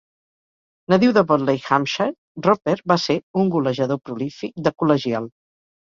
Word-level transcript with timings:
Nadiu 0.93 1.11
de 1.17 1.23
Botley 1.31 1.59
(Hampshire), 1.65 2.15
Roper 2.47 2.75
va 2.93 2.99
ser 3.05 3.19
un 3.43 3.53
golejador 3.57 4.01
prolífic 4.09 4.57
de 4.69 4.73
col·legial. 4.83 5.29